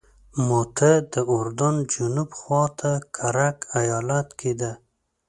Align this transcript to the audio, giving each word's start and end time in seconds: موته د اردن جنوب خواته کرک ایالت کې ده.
موته 0.47 0.91
د 1.13 1.15
اردن 1.33 1.75
جنوب 1.93 2.29
خواته 2.39 2.91
کرک 3.15 3.57
ایالت 3.81 4.27
کې 4.39 4.51
ده. 4.59 4.71